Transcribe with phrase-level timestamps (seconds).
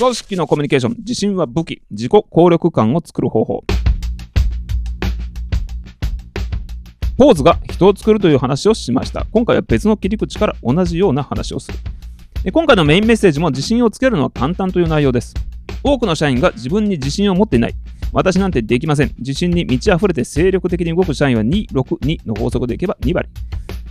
[0.00, 3.64] 組織のコミュニケーション、自信は武器、自己効力感を作る方法。
[7.18, 9.26] ポーズが人を作るという話をしました。
[9.30, 11.78] 今回は別の切り口から同じような話をする。
[12.50, 15.34] 今回のメインメッセージも自信をつけるのは簡単という内容です。
[15.82, 17.74] 多くの社員が自分に自信を持っていない。
[18.14, 19.14] 私なんてできません。
[19.18, 23.28] 自信に満ち溢れて精力的に動く社員は262の法則でいけば2割。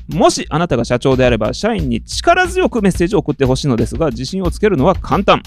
[0.07, 5.43] もしあなたが社長であれば、社員に力強くメッセージを送ってほしいのですが、自信をつけるのは簡単。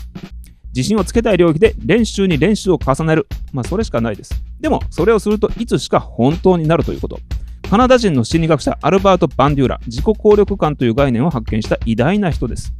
[0.74, 3.26] 自信をつけたい領域で練習に練習を重ねる。
[3.52, 4.42] まあ、それしかないです。
[4.60, 7.18] でも、それをするといつしか本当になるということ。
[7.70, 12.72] カナダ人の心理学者アルバート・バンデューラ、自己効力感という概念を発見した偉大な人です。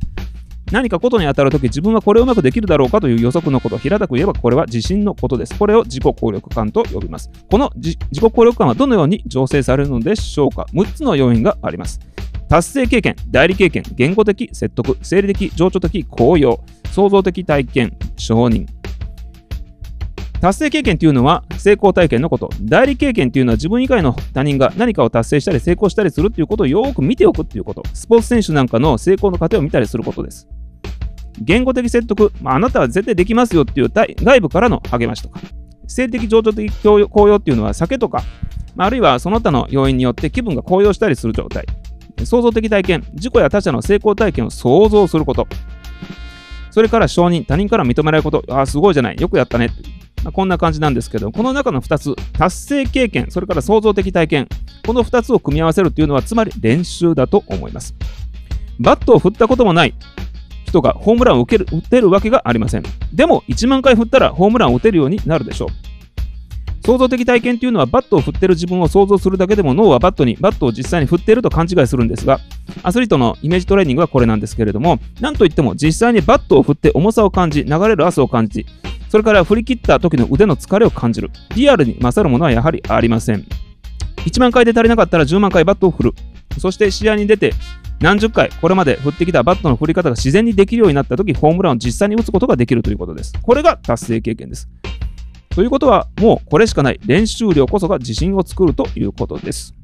[0.71, 5.59] 何かことに当たるとき自分はこれをうまくできるだろうかという予測のこと、平たく言えばこれは自信のことです。
[5.59, 7.31] これを自己効力感と呼びます。
[7.51, 12.01] この自己効力感はどのように醸成されるのでしょうか ?6 つの要因があります。
[12.53, 16.59] 達成経験、代理経験、言語的説得、生理的、情緒的高揚、
[16.93, 18.67] 創造的体験、承認、
[20.39, 22.51] 達成経験というのは成功体験のこと。
[22.61, 27.85] 代理経験というのは自分以外の他人が何かを達成したり成功したりするということをよく見ておくということ。
[27.95, 30.47] スポーツ選手なんかの成功の過程を見たりすることです。
[31.41, 35.41] 言語的説得、まあ、あなたは絶対できますよっていう外部からの励ましとか。
[35.87, 38.23] 性的情緒的高揚っていうのは酒とか、
[38.77, 41.65] まあ、あるいはその他の要因によって気分が高揚したりする状態。
[42.27, 45.47] 想像的体験、自己や他者の成功体験を想像すること。
[46.71, 48.43] それから承認、他人から認められること。
[48.49, 49.17] ああ、すごいじゃない。
[49.21, 49.71] よくやったね。
[50.25, 54.49] まあ、こんな感じなんですけど、この中の2つ、達成経験、それから想像的体験、
[54.87, 57.95] この2つを組み合わせるというのは、つまり練習だと思います。
[58.79, 59.95] バットを振ったこともない
[60.67, 62.83] 人がホームランを受ける打てるわけがありません。
[63.13, 65.69] でも、1万回振ったらホームランを打てるようになるでしょう。
[66.85, 72.41] 想像的体験というのはバットを振ってる自分を想像するだけでも脳はバットにバットを実際に振っていると勘違いするんですが
[72.83, 78.67] アスリートのイメージトレーニングはこれなんですけれども何といっても実際にバットを振って重さを感じ流れる汗を感じ
[79.13, 81.31] それから振り切った時の腕の疲れを感じる。
[81.55, 83.45] リアルに勝るものはやはりありません。
[84.25, 86.15] 1万回で足りなかったら10万回バットを振る。
[86.59, 87.53] そして試合に出て
[88.01, 93.35] 何十回これまで振ってきたバットの振り方が自然にできるようになった時ホームランを実際に打つことができるということです。
[93.43, 94.67] これが達成経験です。
[95.55, 99.75] ということはもうこれしかない練習量こそが自信を作るということです。